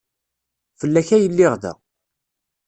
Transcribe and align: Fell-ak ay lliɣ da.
Fell-ak 0.79 1.09
ay 1.15 1.23
lliɣ 1.31 1.53
da. 1.61 1.73